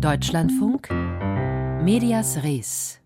[0.00, 0.90] Deutschlandfunk
[1.82, 3.00] Medias Res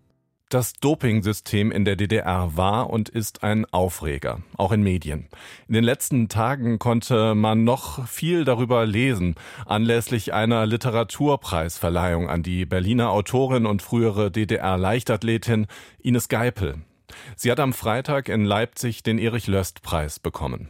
[0.51, 5.29] das Dopingsystem in der DDR war und ist ein Aufreger, auch in Medien.
[5.67, 12.67] In den letzten Tagen konnte man noch viel darüber lesen, anlässlich einer Literaturpreisverleihung an die
[12.67, 15.69] Berliner Autorin und frühere DDR-Leichtathletin
[16.01, 16.83] Ines Geipel.
[17.37, 20.69] Sie hat am Freitag in Leipzig den Erich-Löst-Preis bekommen.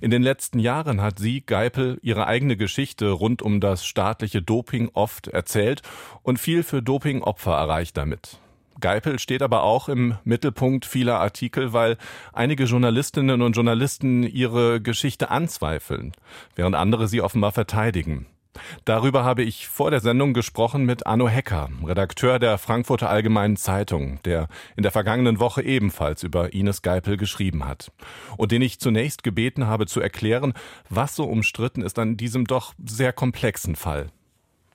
[0.00, 4.90] In den letzten Jahren hat sie, Geipel, ihre eigene Geschichte rund um das staatliche Doping
[4.92, 5.82] oft erzählt
[6.22, 8.38] und viel für Dopingopfer erreicht damit.
[8.80, 11.98] Geipel steht aber auch im Mittelpunkt vieler Artikel, weil
[12.32, 16.12] einige Journalistinnen und Journalisten ihre Geschichte anzweifeln,
[16.56, 18.26] während andere sie offenbar verteidigen.
[18.84, 24.20] Darüber habe ich vor der Sendung gesprochen mit Arno Hecker, Redakteur der Frankfurter Allgemeinen Zeitung,
[24.24, 27.92] der in der vergangenen Woche ebenfalls über Ines Geipel geschrieben hat.
[28.36, 30.54] Und den ich zunächst gebeten habe zu erklären,
[30.88, 34.10] was so umstritten ist an diesem doch sehr komplexen Fall.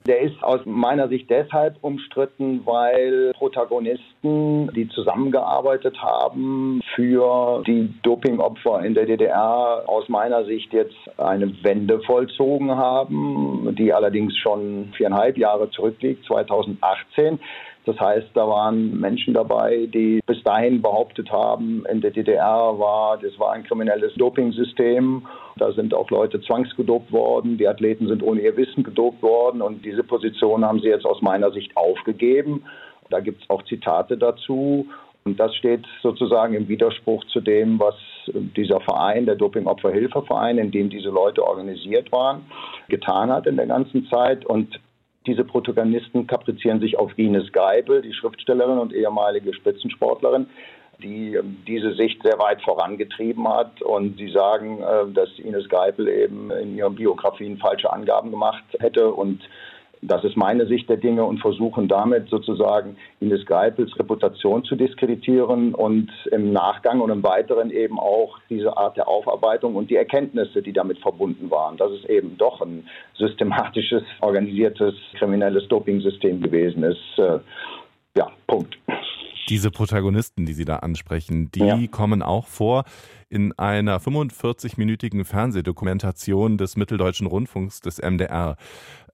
[0.07, 8.85] Der ist aus meiner Sicht deshalb umstritten, weil Protagonisten, die zusammengearbeitet haben für die Dopingopfer
[8.85, 15.39] in der DDR, aus meiner Sicht jetzt eine Wende vollzogen haben, die allerdings schon viereinhalb
[15.39, 17.39] Jahre zurückliegt, 2018.
[17.85, 23.17] Das heißt, da waren Menschen dabei, die bis dahin behauptet haben, in der DDR war,
[23.17, 25.25] das war ein kriminelles Dopingsystem.
[25.57, 27.57] Da sind auch Leute zwangsgedopt worden.
[27.57, 29.61] Die Athleten sind ohne ihr Wissen gedopt worden.
[29.61, 32.63] Und diese Position haben sie jetzt aus meiner Sicht aufgegeben.
[33.09, 34.87] Da gibt es auch Zitate dazu.
[35.23, 37.95] Und das steht sozusagen im Widerspruch zu dem, was
[38.55, 42.45] dieser Verein, der Dopingopferhilfeverein, in dem diese Leute organisiert waren,
[42.89, 44.45] getan hat in der ganzen Zeit.
[44.45, 44.79] Und
[45.25, 50.47] diese Protagonisten kaprizieren sich auf Ines Geibel, die Schriftstellerin und ehemalige Spitzensportlerin,
[51.01, 53.81] die ähm, diese Sicht sehr weit vorangetrieben hat.
[53.81, 59.11] Und sie sagen, äh, dass Ines Geipel eben in ihren Biografien falsche Angaben gemacht hätte
[59.11, 59.41] und
[60.07, 65.73] das ist meine Sicht der Dinge und versuchen damit sozusagen Ines Geipels Reputation zu diskreditieren
[65.73, 70.61] und im Nachgang und im Weiteren eben auch diese Art der Aufarbeitung und die Erkenntnisse,
[70.61, 72.87] die damit verbunden waren, dass es eben doch ein
[73.17, 77.17] systematisches, organisiertes, kriminelles Dopingsystem gewesen ist.
[77.17, 77.39] Äh,
[78.17, 78.77] ja, Punkt.
[79.49, 81.87] Diese Protagonisten, die Sie da ansprechen, die ja.
[81.87, 82.83] kommen auch vor
[83.29, 88.55] in einer 45-minütigen Fernsehdokumentation des Mitteldeutschen Rundfunks des MDR.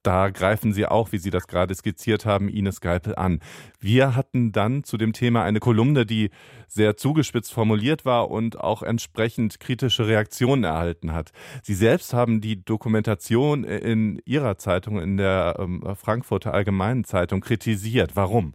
[0.03, 3.39] Da greifen Sie auch, wie Sie das gerade skizziert haben, Ines Geipel an.
[3.79, 6.31] Wir hatten dann zu dem Thema eine Kolumne, die
[6.67, 11.31] sehr zugespitzt formuliert war und auch entsprechend kritische Reaktionen erhalten hat.
[11.61, 18.15] Sie selbst haben die Dokumentation in Ihrer Zeitung, in der ähm, Frankfurter Allgemeinen Zeitung, kritisiert.
[18.15, 18.53] Warum?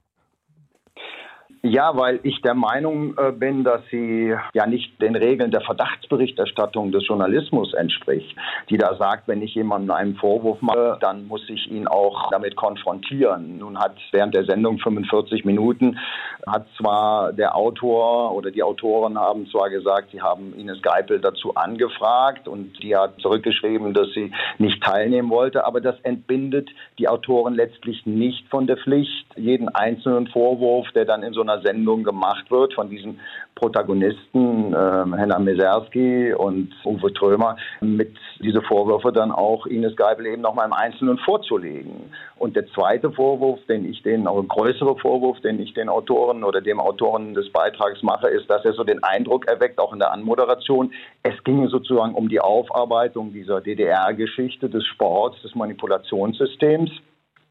[1.69, 6.93] Ja, weil ich der Meinung äh, bin, dass sie ja nicht den Regeln der Verdachtsberichterstattung
[6.93, 8.37] des Journalismus entspricht,
[8.71, 12.55] die da sagt, wenn ich jemandem einen Vorwurf mache, dann muss ich ihn auch damit
[12.55, 13.59] konfrontieren.
[13.59, 15.99] Nun hat während der Sendung 45 Minuten
[16.47, 21.57] hat zwar der Autor oder die Autoren haben zwar gesagt, sie haben Ines Geipel dazu
[21.57, 26.69] angefragt und die hat zurückgeschrieben, dass sie nicht teilnehmen wollte, aber das entbindet
[27.01, 31.56] die Autoren letztlich nicht von der Pflicht, jeden einzelnen Vorwurf, der dann in so einer
[31.61, 33.21] Sendung gemacht wird von diesen
[33.55, 40.43] Protagonisten, äh, Henna Meserski und Uwe Trömer, mit diese Vorwürfe dann auch Ines Geibel eben
[40.43, 42.13] nochmal im Einzelnen vorzulegen.
[42.39, 46.45] Und der zweite Vorwurf, den ich den, auch ein größerer Vorwurf, den ich den Autoren
[46.45, 49.99] oder dem Autoren des Beitrags mache, ist, dass er so den Eindruck erweckt, auch in
[49.99, 56.91] der Anmoderation, es ginge sozusagen um die Aufarbeitung dieser DDR-Geschichte des Sports, des Manipulationssystems.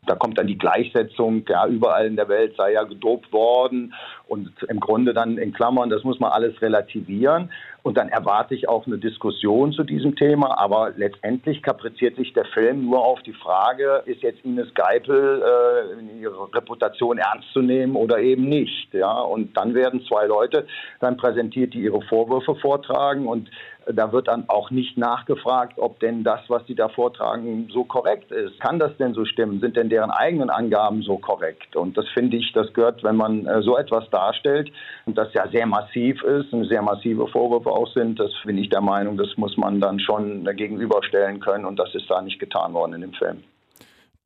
[0.07, 3.93] Da kommt dann die Gleichsetzung, ja, überall in der Welt sei ja gedopt worden
[4.27, 7.49] und im Grunde dann in Klammern, das muss man alles relativieren.
[7.85, 10.59] Und dann erwarte ich auch eine Diskussion zu diesem Thema.
[10.59, 16.19] Aber letztendlich kapriziert sich der Film nur auf die Frage, ist jetzt Ines Geipel äh,
[16.19, 18.91] ihre Reputation ernst zu nehmen oder eben nicht.
[18.91, 19.19] Ja?
[19.19, 20.65] Und dann werden zwei Leute
[20.99, 23.27] dann präsentiert, die ihre Vorwürfe vortragen.
[23.27, 23.51] Und
[23.93, 28.31] da wird dann auch nicht nachgefragt, ob denn das, was sie da vortragen, so korrekt
[28.31, 28.59] ist.
[28.59, 29.59] Kann das denn so stimmen?
[29.59, 31.75] Sind denn deren eigenen Angaben so korrekt?
[31.75, 34.71] Und das finde ich, das gehört, wenn man äh, so etwas darstellt
[35.05, 38.69] und das ja sehr massiv ist und sehr massive Vorwürfe auch sind, das bin ich
[38.69, 42.73] der Meinung, das muss man dann schon gegenüberstellen können und das ist da nicht getan
[42.73, 43.43] worden in dem Film.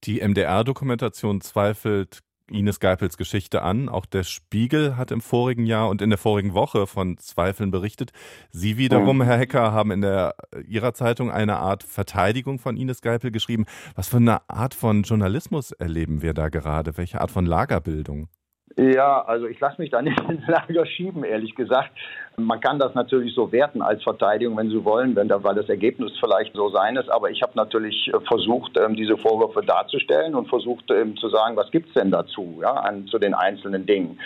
[0.06, 2.20] Die MDR-Dokumentation zweifelt
[2.50, 3.90] Ines Geipels Geschichte an.
[3.90, 8.12] Auch der Spiegel hat im vorigen Jahr und in der vorigen Woche von Zweifeln berichtet.
[8.52, 9.24] Sie wiederum, mhm.
[9.24, 10.36] Herr Hecker, haben in der,
[10.68, 13.66] Ihrer Zeitung eine Art Verteidigung von Ines Geipel geschrieben.
[13.96, 16.98] Was für eine Art von Journalismus erleben wir da gerade?
[16.98, 18.30] Welche Art von Lagerbildung?
[18.78, 21.92] Ja, also ich lasse mich da nicht ins Lager schieben, ehrlich gesagt.
[22.38, 25.68] Man kann das natürlich so werten als Verteidigung, wenn Sie wollen, wenn da, weil das
[25.68, 27.10] Ergebnis vielleicht so sein ist.
[27.10, 31.56] Aber ich habe natürlich äh, versucht, ähm, diese Vorwürfe darzustellen und versucht ähm, zu sagen,
[31.58, 34.20] was gibt's denn dazu, ja, an, zu den einzelnen Dingen.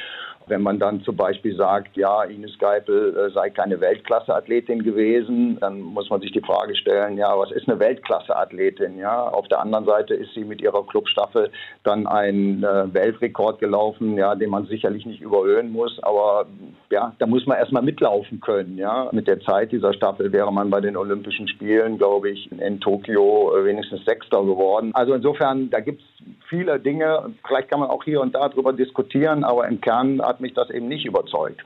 [0.48, 5.82] Wenn man dann zum Beispiel sagt, ja, Ines Geipel äh, sei keine Weltklasse-Athletin gewesen, dann
[5.82, 8.98] muss man sich die Frage stellen, ja, was ist eine Weltklasse-Athletin?
[8.98, 11.52] Ja, auf der anderen Seite ist sie mit ihrer Clubstaffel
[11.84, 16.46] dann einen äh, Weltrekord gelaufen, ja, den man sicherlich nicht überhöhen muss, aber
[16.92, 19.10] ja, da muss man erstmal mitlaufen können, ja.
[19.12, 23.56] Mit der Zeit dieser Staffel wäre man bei den Olympischen Spielen, glaube ich, in Tokio
[23.56, 24.92] äh, wenigstens Sechster geworden.
[24.94, 26.13] Also insofern, da gibt es
[26.54, 30.40] viele Dinge, vielleicht kann man auch hier und da drüber diskutieren, aber im Kern hat
[30.40, 31.66] mich das eben nicht überzeugt.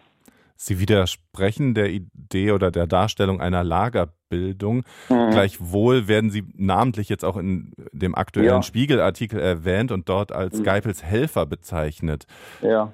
[0.55, 4.83] Sie widersprechen der Idee oder der Darstellung einer Lagerbildung.
[5.09, 5.29] Mhm.
[5.29, 8.63] Gleichwohl werden Sie namentlich jetzt auch in dem aktuellen ja.
[8.63, 10.63] Spiegelartikel erwähnt und dort als mhm.
[10.63, 12.25] Geipels Helfer bezeichnet.
[12.61, 12.93] Ja.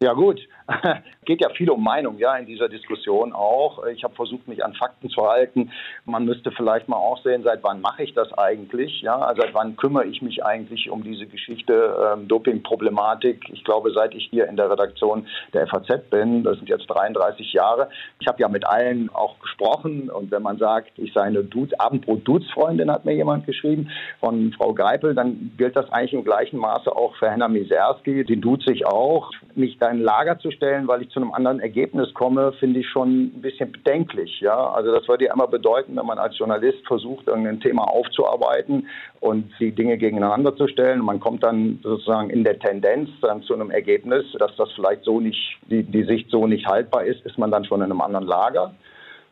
[0.00, 0.40] Ja gut,
[1.24, 3.84] geht ja viel um Meinung, ja, in dieser Diskussion auch.
[3.86, 5.72] Ich habe versucht, mich an Fakten zu halten.
[6.04, 9.54] Man müsste vielleicht mal auch sehen, seit wann mache ich das eigentlich, ja, also seit
[9.54, 13.48] wann kümmere ich mich eigentlich um diese Geschichte ähm, Doping-Problematik.
[13.52, 17.52] Ich glaube, seit ich hier in der Redaktion der FAZ bin, das sind jetzt 33
[17.52, 17.88] Jahre.
[18.20, 21.78] Ich habe ja mit allen auch gesprochen und wenn man sagt, ich sei eine Dudes,
[21.80, 26.94] Abendbrot-Dudes-Freundin, hat mir jemand geschrieben, von Frau Greipel, dann gilt das eigentlich im gleichen Maße
[26.94, 28.24] auch für Henna Miserski.
[28.24, 29.30] Die duzt sich auch.
[29.54, 33.24] Mich da Lager zu stellen, weil ich zu einem anderen Ergebnis komme, finde ich schon
[33.28, 34.40] ein bisschen bedenklich.
[34.40, 34.70] Ja?
[34.72, 38.86] Also das würde ja immer bedeuten, wenn man als Journalist versucht, irgendein Thema aufzuarbeiten
[39.20, 41.00] und die Dinge gegeneinander zu stellen.
[41.00, 45.20] Man kommt dann sozusagen in der Tendenz dann zu einem Ergebnis, dass das vielleicht so
[45.20, 48.26] nicht, die, die Sicht so nicht haltbar ist, ist man dann schon in einem anderen
[48.26, 48.74] Lager.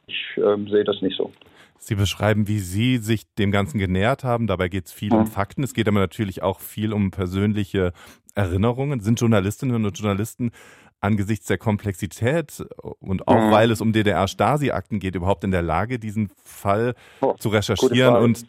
[0.07, 1.31] Ich äh, sehe das nicht so.
[1.79, 4.47] Sie beschreiben, wie Sie sich dem Ganzen genähert haben.
[4.47, 5.21] Dabei geht es viel mhm.
[5.21, 5.63] um Fakten.
[5.63, 7.93] Es geht aber natürlich auch viel um persönliche
[8.35, 9.01] Erinnerungen.
[9.01, 10.53] Sind Journalistinnen und Journalisten
[11.01, 12.65] angesichts der Komplexität
[13.01, 13.51] und auch mhm.
[13.51, 18.43] weil es um DDR-Stasi-Akten geht, überhaupt in der Lage, diesen Fall oh, zu recherchieren und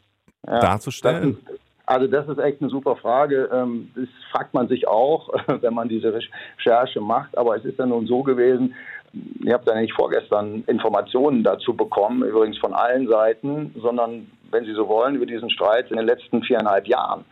[0.45, 1.37] ja, darzustellen?
[1.45, 3.49] Das ist, also das ist echt eine super Frage.
[3.51, 5.29] Ähm, das fragt man sich auch,
[5.61, 7.37] wenn man diese Recherche macht.
[7.37, 8.75] Aber es ist ja nun so gewesen,
[9.43, 14.73] ihr habt ja nicht vorgestern Informationen dazu bekommen, übrigens von allen Seiten, sondern, wenn Sie
[14.73, 17.25] so wollen, über diesen Streit in den letzten viereinhalb Jahren.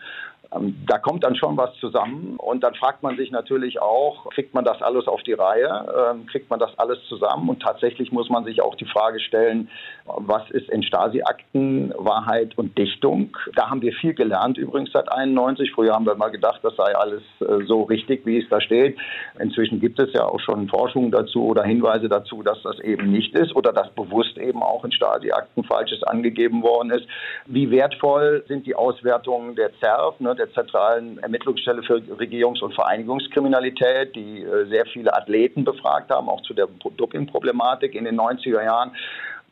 [0.55, 4.53] Ähm, da kommt dann schon was zusammen und dann fragt man sich natürlich auch, kriegt
[4.53, 8.29] man das alles auf die Reihe, ähm, kriegt man das alles zusammen und tatsächlich muss
[8.29, 9.69] man sich auch die Frage stellen,
[10.05, 13.35] was ist in Stasi-Akten Wahrheit und Dichtung?
[13.55, 15.71] Da haben wir viel gelernt übrigens seit 91.
[15.71, 18.97] Früher haben wir mal gedacht, das sei alles äh, so richtig, wie es da steht.
[19.39, 23.33] Inzwischen gibt es ja auch schon Forschung dazu oder Hinweise dazu, dass das eben nicht
[23.35, 27.07] ist oder dass bewusst eben auch in Stasi-Akten Falsches angegeben worden ist.
[27.45, 34.15] Wie wertvoll sind die Auswertungen der ZERF, ne, der zentralen Ermittlungsstelle für Regierungs- und Vereinigungskriminalität,
[34.15, 38.91] die äh, sehr viele Athleten befragt haben, auch zu der Doping-Problematik in den 90er Jahren.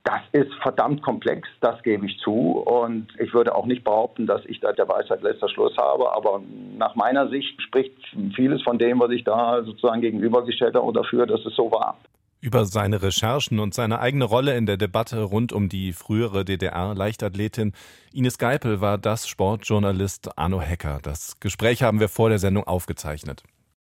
[0.04, 2.58] Das ist verdammt komplex, das gebe ich zu.
[2.60, 6.12] Und ich würde auch nicht behaupten, dass ich da der Weisheit letzter Schluss habe.
[6.14, 6.42] Aber
[6.78, 7.94] nach meiner Sicht spricht
[8.36, 11.98] vieles von dem, was ich da sozusagen gegenübergestellt habe, dafür, dass es so war.
[12.44, 17.72] Über seine Recherchen und seine eigene Rolle in der Debatte rund um die frühere DDR-Leichtathletin
[18.12, 21.00] Ines Geipel war das Sportjournalist Arno Hecker.
[21.02, 23.44] Das Gespräch haben wir vor der Sendung aufgezeichnet.